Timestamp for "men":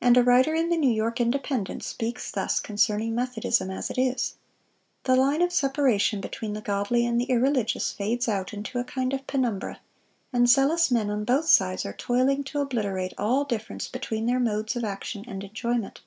10.90-11.10